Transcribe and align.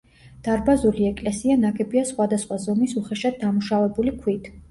დარბაზული 0.45 1.05
ეკლესია 1.09 1.57
ნაგებია 1.65 2.03
სხვადასხვა 2.11 2.59
ზომის 2.65 2.97
უხეშად 3.03 3.39
დამუშავებული 3.47 4.15
ქვით. 4.25 4.51